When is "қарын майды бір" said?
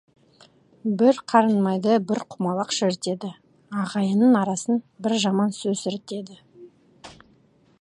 1.33-2.21